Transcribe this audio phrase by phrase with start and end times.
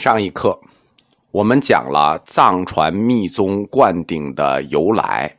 [0.00, 0.58] 上一课，
[1.30, 5.36] 我们讲了藏传密宗灌顶的由来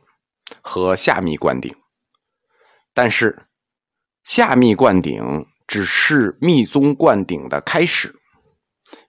[0.60, 1.74] 和下密灌顶，
[2.94, 3.36] 但是
[4.22, 8.14] 下密灌顶只是密宗灌顶的开始。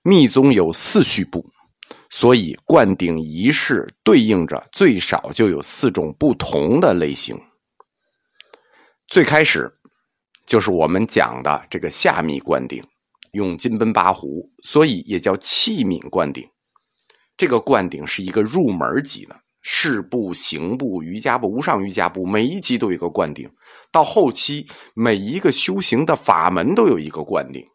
[0.01, 1.45] 密宗有四序部，
[2.09, 7.39] 所以灌顶仪式对应着最少就有四种不同的类型。
[9.07, 9.71] 最开始
[10.47, 12.83] 就是我们讲的这个下密灌顶。
[13.33, 16.47] 用金奔八壶，所以也叫器皿灌顶。
[17.35, 23.51] 这个灌顶是一个入门级的，事部、刑部、瑜伽部、无上瑜伽部，每一级都有一个灌顶。
[23.91, 27.67] 到后期，每一个修行的法门都有一个灌顶。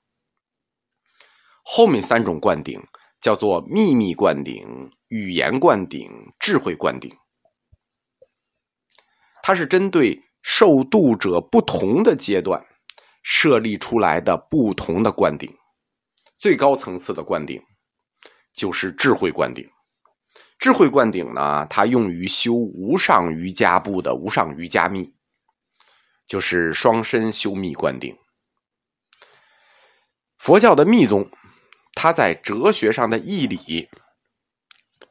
[1.65, 2.81] 后面三种灌顶
[3.21, 7.13] 叫做秘密灌顶、语言灌顶、智慧灌顶。
[9.43, 12.65] 它是针对受度者不同的阶段。
[13.31, 15.55] 设立出来的不同的灌顶，
[16.39, 17.63] 最高层次的灌顶
[18.55, 19.69] 就是智慧灌顶。
[20.59, 25.13] 智慧灌顶呢，它用于修无上瑜伽部的无上瑜伽密，
[26.27, 28.17] 就是双身修密灌顶。
[30.39, 31.31] 佛教的密宗，
[31.93, 33.91] 它在哲学上的义理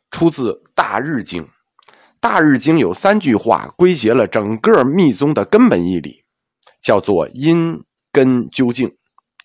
[0.10, 1.44] 出自《大日经》。
[2.20, 6.26] 《大日经》有三句话归结了整个密宗的根本义理，
[6.82, 7.86] 叫做因。
[8.18, 8.92] 根究竟，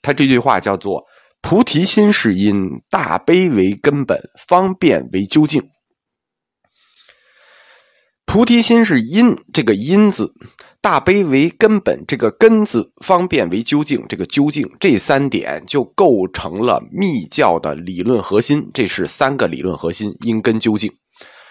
[0.01, 1.05] 他这句话叫做
[1.43, 5.63] “菩提心是因，大悲为根本，方便为究竟”。
[8.25, 10.25] 菩提心是因，这个因字；
[10.81, 14.67] 大悲为根本，这个根字；方便为究竟，这个究竟。
[14.81, 18.67] 这三点就构成了密教的理论核心。
[18.73, 20.91] 这是三个理论核心：因根究竟。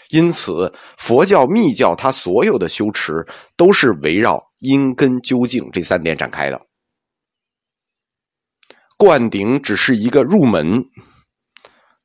[0.09, 3.23] 因此，佛教、密教它所有的修持
[3.55, 6.59] 都是围绕因根究竟这三点展开的。
[9.01, 10.79] 灌顶只是一个入门，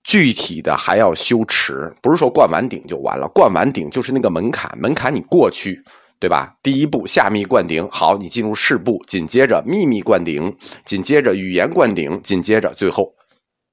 [0.02, 3.28] 具体的还要修持，不是说灌完顶就完了。
[3.34, 5.78] 灌完顶就是那个门槛，门槛你过去，
[6.18, 6.57] 对吧？
[6.62, 13.14] 第一步下密灌顶，好，你进入事部，紧接着秘密灌顶，紧接着语言灌顶，紧接着最后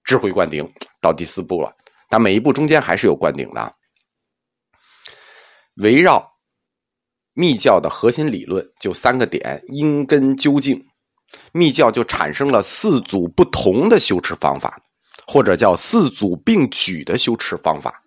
[0.04, 0.70] 智慧灌顶，
[1.00, 1.74] 到第四步了。
[2.10, 3.74] 但每一步中间还是有灌顶的，
[5.76, 6.30] 围绕
[7.34, 10.86] 密教的核心理论就三个点：因根究竟。
[11.52, 14.82] 密教就产生了四组不同的修持方法，
[15.28, 18.04] 或者叫四组并举的修持方法。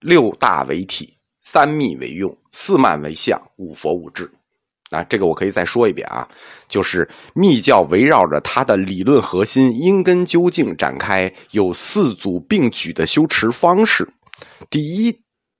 [0.00, 4.30] 六大为体，三密为用，四慢为相，五佛五智。
[4.90, 6.28] 啊，这个我可以再说一遍啊，
[6.68, 14.12] 就是密教围绕着它的理论核心因根究竟展开，有四组并举的修持方式。
[14.68, 15.16] 第一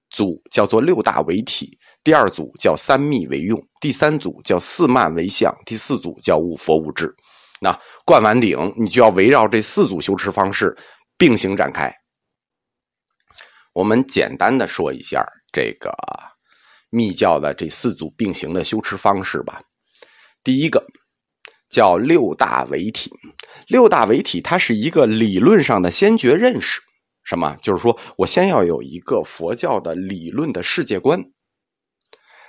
[0.09, 1.78] 组叫做六大为体。
[2.03, 7.15] 第二组叫三密为用，第三组叫四慢为相，第四组叫五佛五智。
[7.61, 10.75] 那灌完顶，你就要围绕这四组修持方式
[11.19, 11.94] 并行展开。
[13.75, 15.93] 我们简单的说一下这个
[16.89, 19.60] 密教的这四组并行的修持方式吧。
[20.43, 20.83] 第一个
[21.69, 23.12] 叫六大为体，
[23.69, 26.81] 六大为体它是一个理论上的先觉认识，
[27.25, 27.55] 什么？
[27.62, 31.22] 就是说我先要有一个佛教的理论的世界观。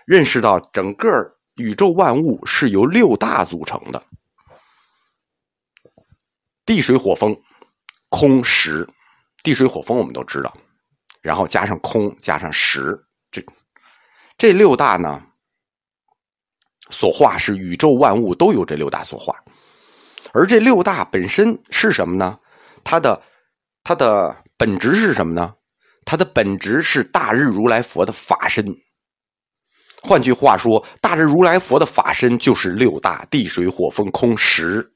[0.05, 1.07] 认识到整个
[1.55, 4.03] 宇宙万物是由六大组成的：
[6.65, 7.41] 地水火风
[8.09, 8.87] 空实。
[9.43, 10.55] 地水火风我们都知道，
[11.19, 13.43] 然后加上空，加上实，这
[14.37, 15.23] 这六大呢，
[16.91, 19.43] 所化是宇宙万物都有这六大所化。
[20.33, 22.39] 而这六大本身是什么呢？
[22.83, 23.23] 它的
[23.83, 25.55] 它的本质是什么呢？
[26.05, 28.63] 它的本质是大日如来佛的法身。
[30.03, 34.91] 换句话说，大日如来佛的法身就是六大地水火风空实，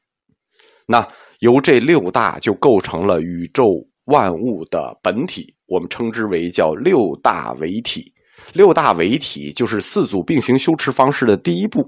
[0.88, 1.08] 那
[1.40, 8.12] 由这六大就构成了宇宙万物的本体，我们称之为叫六大为体。
[8.54, 11.88] 六大为体就是四组并行修持方式的第一步，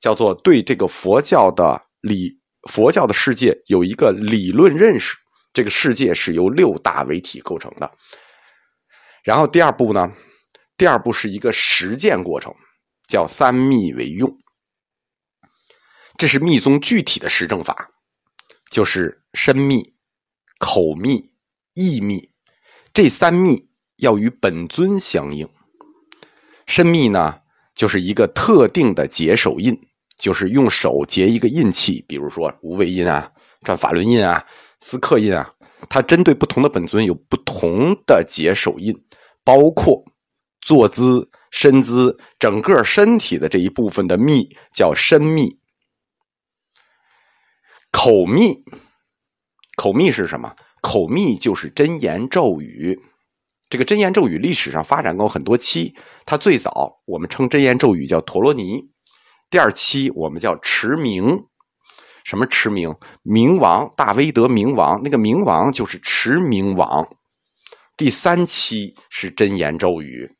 [0.00, 2.38] 叫做对这个佛教的理
[2.70, 5.16] 佛教的世界有一个理论认识，
[5.52, 7.90] 这个世界是由六大为体构成的。
[9.24, 10.10] 然后第二步呢？
[10.84, 12.54] 第二步是一个实践过程，
[13.08, 14.30] 叫三密为用。
[16.18, 17.88] 这是密宗具体的实证法，
[18.70, 19.82] 就是身密、
[20.58, 21.24] 口密、
[21.72, 22.30] 意密，
[22.92, 23.66] 这三密
[23.96, 25.48] 要与本尊相应。
[26.66, 27.40] 身密呢，
[27.74, 29.74] 就是一个特定的结手印，
[30.18, 33.32] 就是用手结一个印器，比如说无为印啊、
[33.62, 34.44] 转法轮印啊、
[34.80, 35.50] 思克印啊，
[35.88, 38.94] 它针对不同的本尊有不同的结手印，
[39.42, 40.04] 包括。
[40.64, 45.58] 坐姿、身姿，整个身体的这一部分的密叫身密，
[47.92, 48.64] 口密
[49.76, 50.56] 口密是什么？
[50.80, 52.98] 口密就是真言咒语。
[53.68, 55.94] 这个真言咒语历史上发展过很多期，
[56.24, 58.80] 它最早我们称真言咒语叫陀罗尼，
[59.50, 61.44] 第二期我们叫持名。
[62.24, 62.94] 什么持名？
[63.22, 67.06] 明王大威德明王，那个明王就是持明王。
[67.98, 70.34] 第三期是真言咒语，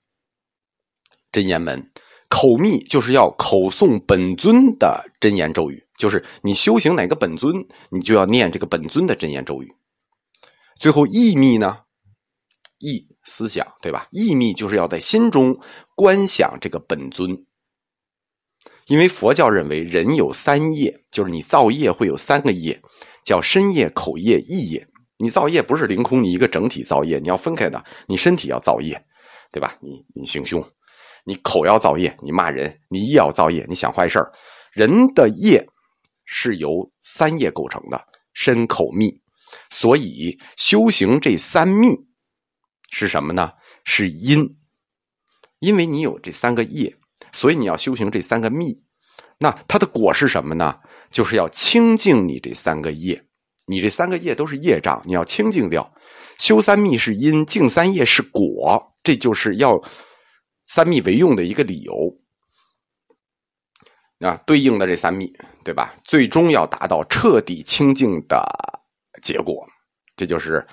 [1.35, 1.91] 真言门。
[2.29, 7.53] 口密就是要口诵本尊的真言咒语，就是你修行哪个本尊，
[7.91, 9.75] 你就要念这个本尊的真言咒语。
[10.79, 11.81] 最后意密呢？
[12.79, 14.09] 意思想对吧？
[14.11, 15.59] 意密就是要在心中
[15.95, 17.45] 观想这个本尊。
[18.87, 22.81] 因为佛教认为人有三业，就是你造业会有三个业，
[23.25, 24.87] 叫身业、口业、意业。
[25.17, 27.83] 你造业不是凌空，你一个整体造业，你要分开的。
[28.07, 29.03] 你身体要造业，
[29.53, 29.77] 对吧？
[29.81, 30.63] 你你行凶，
[31.25, 34.33] 你口要造业，你骂人，你意要造业，你想坏事儿
[34.73, 35.67] 人的业
[36.25, 38.01] 是由三业构成的，
[38.33, 39.13] 身、口、密。
[39.71, 41.89] 所以修行这三密
[42.91, 43.53] 是什么呢？
[43.85, 44.57] 是因，
[45.59, 46.97] 因为你有这三个业。
[47.33, 48.81] 所以你要修行这三个密，
[49.41, 50.79] 那它的果是什么呢？
[51.11, 53.21] 就是要清净你这三个业，
[53.67, 55.93] 你这三个业都是业障，你要清净掉。
[56.39, 59.83] 修三密是因，净三业是果，这就是要
[60.67, 61.95] 三密为用的一个理由。
[64.21, 65.33] 啊，对应的这三密，
[65.65, 65.95] 对吧？
[66.05, 68.43] 最终要达到彻底清净的
[69.23, 69.67] 结果，
[70.17, 70.67] 这就是。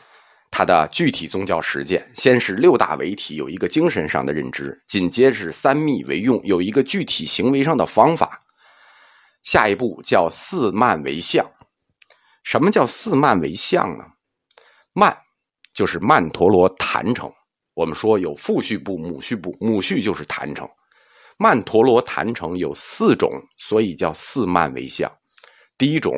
[0.54, 8.44] 它的具体宗教实践，先是六大为体，有一个精神上的认知；紧接着三密为用，有一个具体行为上的方法。
[9.44, 11.50] 下一步叫四慢为相。
[12.44, 14.04] 什么叫四慢为相呢？
[14.92, 15.18] 慢
[15.74, 17.32] 就是曼陀罗坛城。
[17.73, 20.68] 我们说有父序部、母序部，母序就是坛城。
[21.38, 25.12] 曼陀罗坛城有四种，所以叫四曼为相。
[25.77, 26.13] 第一种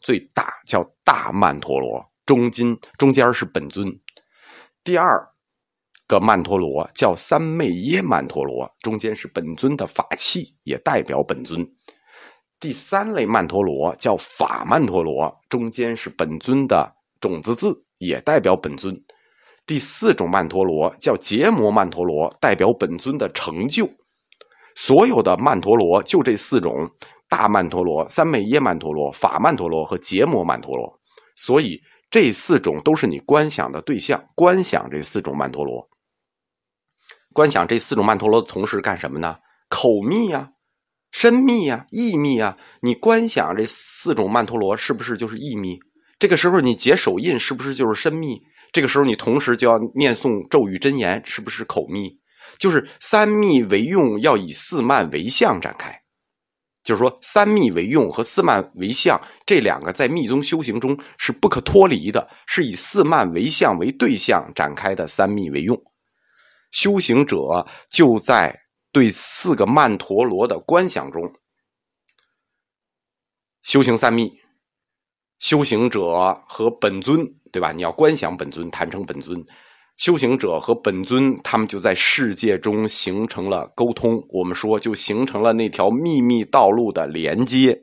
[0.00, 2.04] 最大叫大曼陀罗。
[2.26, 3.86] 中金中间是本尊，
[4.82, 5.22] 第二
[6.08, 11.60] 个曼陀罗叫三昧耶曼陀罗，中间是本尊的法器，也代表本尊。
[12.58, 16.90] 第三类曼陀罗叫法曼陀罗，中间是本尊的
[17.20, 18.98] 种子字，也代表本尊。
[19.66, 23.88] 第四种曼陀罗叫结摩曼陀罗，代表本尊的成就。
[24.74, 26.90] 所有的曼陀罗就这四种：
[27.28, 31.00] 大曼陀罗、三昧耶曼陀罗、法曼陀罗和结摩曼陀罗。
[31.36, 31.80] 所以。
[32.10, 35.88] 这四种都是你观想的对象，观想这四种曼陀罗，
[37.32, 39.38] 观想这四种曼陀罗的同时干什么呢？
[39.68, 40.52] 口密呀，
[41.10, 42.56] 身密呀，意密呀。
[42.82, 45.80] 你观想这四种曼陀罗是不是就是意密？
[46.20, 48.40] 这个时候你结手印是不是就是身密？
[48.74, 52.10] 这个时候你同时就要念诵咒语真言，是不是口密？
[52.58, 55.96] 就是三密为用，要以四曼为相展开。
[56.82, 65.80] 就是说，三密为用和四慢为相这两个在密宗修行中是不可脱离的，是以四慢为相为对象展开的三密为用。
[66.72, 68.58] 修行者就在
[68.90, 71.32] 对四个曼陀罗的观想中
[73.62, 74.32] 修行三密。
[75.38, 77.70] 修行者和本尊，对吧？
[77.70, 79.40] 你要观想本尊，谈成本尊。
[79.96, 84.20] 修行者和本尊，他们就在世界中形成了沟通。
[84.28, 87.80] 我们说，就形成了那条秘密道路的连接，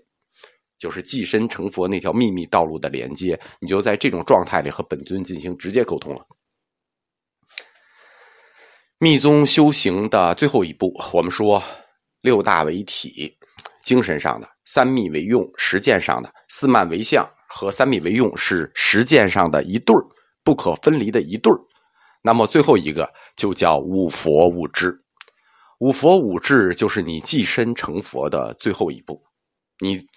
[0.78, 3.40] 就是寄身成佛那条秘密道路的连接。
[3.62, 6.28] 你就在这种状态里和本尊进行直接沟通了。
[8.98, 11.64] 密宗修行的最后一步，我们说
[12.20, 13.34] 六大为体，
[13.86, 20.02] 精神上的三密为用，实践上的四慢为相和三密为用是实践上的一对儿，
[20.44, 21.60] 不可分离的一对儿。
[22.24, 25.04] 那么最后一个就叫五佛五智，
[25.80, 29.22] 五佛五智就是你寄身成佛的最后一步，
[29.80, 30.08] 你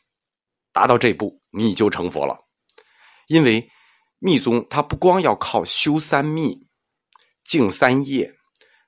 [0.73, 2.39] 达到这步你就成佛了。
[3.27, 3.69] 因为
[4.19, 6.67] 密宗它不光要靠修三密、
[7.43, 8.33] 净三业、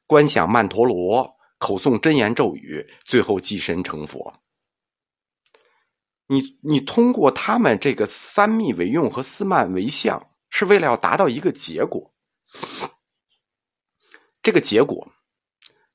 [0.07, 4.33] 观想曼陀罗、口诵真言咒语，最后寄身成佛。
[6.29, 12.13] 你你通过他们这个三密为用和四慢为相，是为了要达到一个结果。
[14.43, 15.09] 这个结果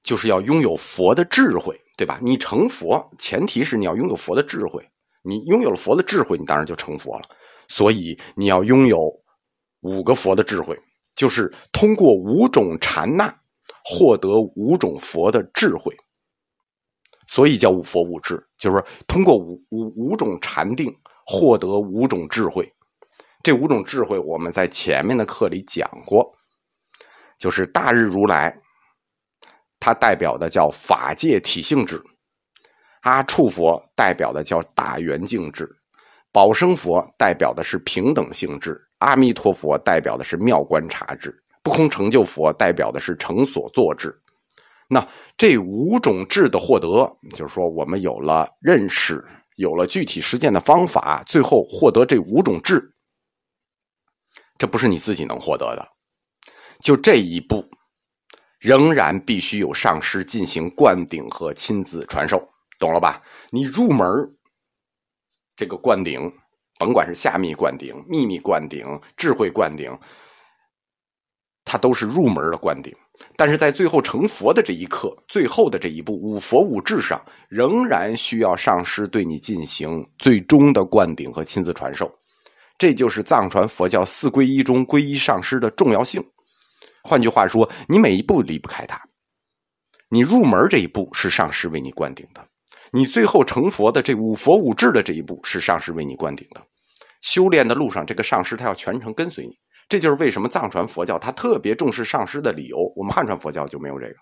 [0.04, 2.20] 就是要拥有佛的智慧，对吧？
[2.22, 4.90] 你成佛前提是你要拥有佛的智慧，
[5.22, 7.24] 你拥有了佛的智慧，你当然就成佛了。
[7.68, 9.00] 所以你要拥有
[9.82, 10.78] 五个佛的智慧，
[11.16, 13.34] 就是通过五种禅那
[13.84, 15.96] 获得五种佛的智慧，
[17.32, 20.94] 所以叫五佛五智，就是通过五五五种禅定
[21.26, 22.70] 获得五种智慧。
[23.42, 26.30] 这五种智慧我们在前面的课里讲过。
[27.40, 28.60] 就是大日如来，
[29.80, 32.04] 它代表的叫法界体性智；
[33.04, 35.66] 阿处佛代表的叫大圆净智；
[36.34, 41.34] 宝生佛代表的是平等性质；阿弥陀佛代表的是妙观察智，
[41.64, 44.21] 不空成就佛代表的是成所作智。
[44.94, 45.08] 那
[45.38, 52.94] 这五种智的获得，就是说我们有了认识，有了具体实践的方法，最后获得这五种智，
[54.58, 55.88] 这不是你自己能获得的。
[56.82, 57.64] 就这一步，
[58.60, 62.46] 仍然必须有上师进行灌顶和亲自传授，
[62.78, 63.24] 懂了吧？
[63.50, 64.06] 你入门
[65.56, 66.32] 这个灌顶。
[66.80, 69.96] 甭管是下密灌顶、秘密灌顶、智慧灌顶，
[71.64, 72.92] 它都是入门的灌顶。
[73.36, 82.12] 但是在最后成佛的这一刻，最后的这一步五佛五智上，仍然需要上师对你进行最终的灌顶和亲自传授。
[82.78, 86.24] 这就是藏传佛教四皈依中皈依上师的重要性。
[87.04, 89.00] 换句话说，你每一步离不开他。
[90.10, 92.46] 你入门这一步是上师为你灌顶的，
[92.92, 96.62] 你最后成佛的这五佛五智的这一步是上师为你灌顶的。
[97.22, 99.56] 修炼的路上，这个上师他要全程跟随你，
[99.92, 102.78] 这就是为什么藏传佛教它特别重视上师的理由。
[102.96, 104.16] 我们汉传佛教就没有这个，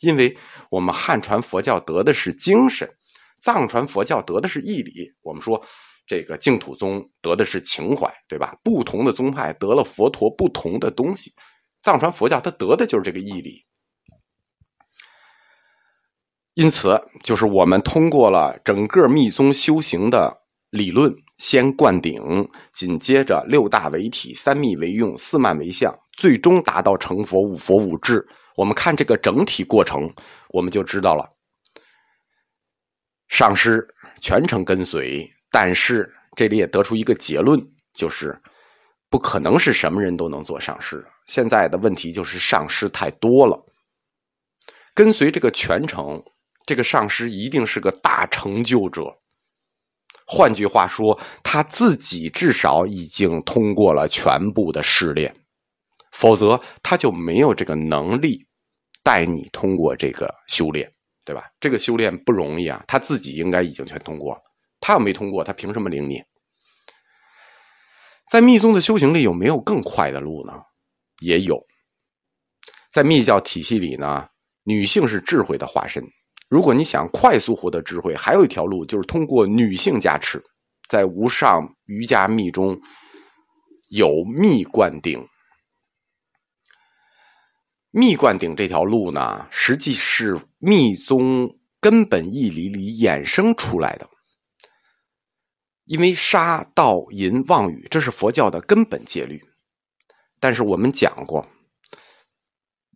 [0.00, 0.36] 因为
[0.68, 2.92] 我们汉传佛教得的是精神，
[3.40, 5.08] 藏传佛教得的是义理。
[5.22, 5.64] 我们说
[6.08, 8.56] 这个净土宗得的是情怀，对吧？
[8.64, 11.32] 不同的宗派得了佛陀不同的东西，
[11.84, 13.64] 藏传佛教它得的就是这个义理。
[16.54, 20.41] 因此，就是我们通过了整个密宗修行的。
[20.72, 28.26] 理论先灌顶，紧接着六大为体，三密为用，四慢为相，最终达到成佛五佛五智。
[28.56, 30.10] 我们看这个整体过程，
[30.48, 31.30] 我们就知道了。
[33.28, 33.86] 上师
[34.22, 37.60] 全程跟随，但是这里也得出一个结论，
[37.92, 38.34] 就是
[39.10, 41.04] 不可能是什么人都能做上师。
[41.26, 43.62] 现在的问题就是上师太多了，
[44.94, 46.22] 跟随这个全程，
[46.64, 49.18] 这个上师一定是个大成就者。
[50.34, 55.36] 换句话说，他自己至少已经通过了全部的试炼，
[56.10, 58.46] 否则他就没有这个能力
[59.02, 60.90] 带你通过这个修炼，
[61.26, 61.44] 对吧？
[61.60, 64.40] 这个修炼不容易啊，他自己应该已经全通过了。
[64.80, 66.22] 他要没通过，他凭什么领你？
[68.30, 70.54] 在密宗的修行里，有没有更快的路呢？
[71.20, 71.62] 也有，
[72.90, 74.28] 在密教体系里呢，
[74.64, 76.02] 女性是智慧的化身。
[76.52, 80.44] 如果你想快速获得智慧，还有一条路就是通过女性加持，
[80.86, 82.78] 在无上瑜伽密中
[83.88, 85.26] 有密灌顶。
[87.90, 94.06] 密灌顶这条路呢，实际是密宗根本义理里衍生出来的。
[95.86, 99.42] 因为杀盗淫妄语，这是佛教的根本戒律。
[100.38, 101.48] 但是我们讲过，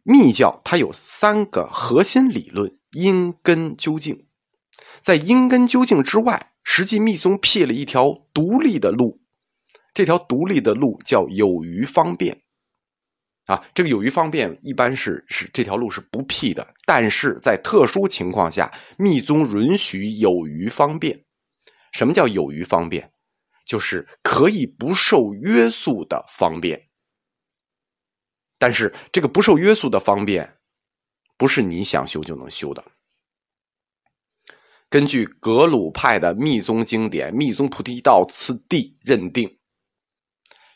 [0.03, 2.76] 密教它有三个核心理论。
[2.93, 4.27] 因根究竟，
[5.01, 9.21] 在因根究竟之外，实际密宗辟了一条独立的路。
[9.95, 12.43] 这条独立的路叫有余方便。
[13.47, 21.25] 啊，这个有余方便一般是是这条路是不辟的，但是在特殊情况下，密宗允许有余方便。
[21.93, 23.13] 什么叫有余方便？
[23.65, 26.89] 就是可以不受约束的方便。
[28.59, 30.56] 但是这个不受约束的方便。
[31.37, 32.85] 不是你想修就能修的。
[34.89, 39.59] 根据格鲁派的密宗经典《密宗菩提道次第》认定，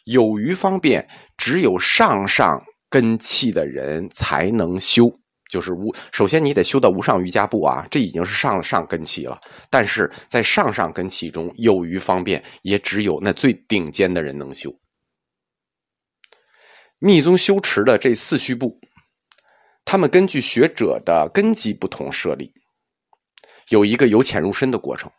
[0.05, 5.09] 有余方便只有上上根器的人才能修，
[5.49, 5.95] 就是无。
[6.13, 9.41] 首先你得修到无上瑜伽部啊，这已经是上上根器了。
[9.71, 14.75] 但是在上上根器中，有余方便也只有那最顶尖的人能修。
[16.99, 18.79] 密宗修持的这四虚部。
[19.85, 22.53] 他们根据学者的根基不同设立，
[23.71, 25.11] 有一个由浅入深的过程。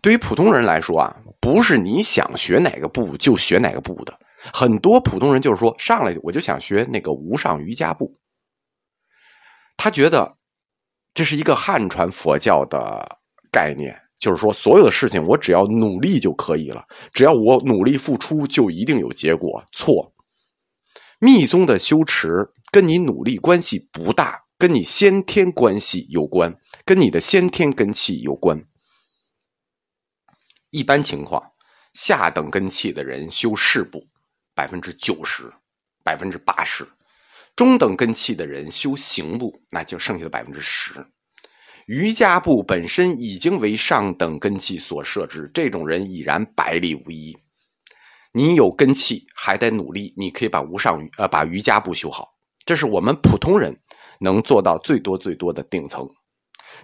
[0.00, 4.18] 对于普通人来说啊，不是你想学哪个部就学哪个部的。
[4.52, 8.16] 很多普通人就是说，上来我就想学那个无上瑜伽部。
[9.76, 10.36] 他觉得
[11.12, 13.18] 这是一个汉传佛教的
[13.50, 19.62] 概念，就是说所有的事情我只要努力就可以了，只要我努力付出就一定有结果。
[19.72, 20.10] 错，
[21.20, 22.52] 密宗的修持。
[22.72, 28.64] 跟你努力关系不大，跟你先天关系有关，跟你的先天根气有关。
[30.70, 31.42] 一般情况，
[31.94, 34.06] 下等根气的人修事部，
[34.54, 35.52] 百分之九十、
[36.04, 36.84] 百分之八十；
[37.56, 41.04] 中等根气的人修行部，那就剩下的百分之十。
[41.88, 47.36] 瑜伽部本身已经为上等根气所设置，这种人已然百利无一。
[48.32, 52.28] 你有根气，还得努力，你可以把无上呃把瑜伽部修好。
[52.64, 53.76] 这是我们普通人
[54.20, 56.08] 能做到最多最多的顶层，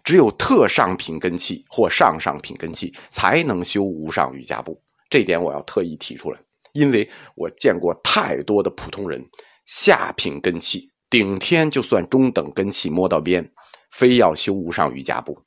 [0.03, 4.83] 只有特上品根气或上上品根气才能修无上瑜伽部。
[5.09, 6.41] 这点我要特意提出来，
[6.73, 9.25] 因为我见过太多的普通人，
[9.67, 13.49] 下品根气，顶天就算中等根气摸到边，
[13.93, 15.41] 非要修无上瑜伽部。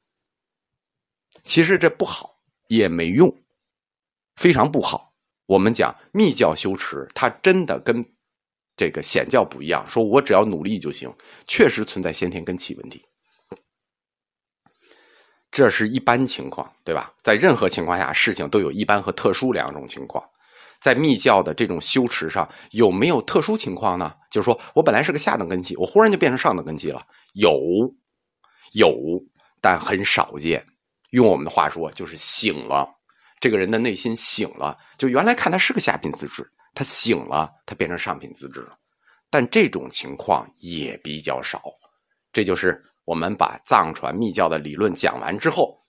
[1.43, 2.37] 其实这不好，
[2.69, 3.35] 也没用，
[4.37, 5.08] 非常不好。
[5.49, 8.05] 我们讲密教修持，它真的跟
[8.77, 9.83] 这个显教不一样。
[9.87, 11.11] 说我只要努力就行，
[11.47, 13.03] 确实存在先天根器问题。
[15.49, 17.11] 这是一般情况，对吧？
[17.23, 20.23] 在任何情况下，事情都有一般和特殊两种情况。
[20.79, 24.13] 在密教的这种修持上，有没有特殊情况呢？
[24.29, 27.01] 就是说我本来是个下等根器，我忽然就变成上等根器了，
[27.33, 27.51] 有，
[28.73, 28.93] 有，
[29.59, 30.63] 但很少见。
[31.09, 32.87] 用我们的话说，就是醒了，
[33.39, 34.77] 这个人的内心醒了。
[34.97, 38.71] 就原来看他是个下品资质，他醒了，他变成上品资质了。
[39.29, 41.61] 但这种情况也比较少。
[42.31, 45.79] 这就是我们把藏传密教的理论讲完之后，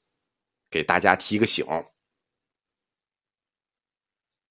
[0.71, 1.67] 给大家提个醒：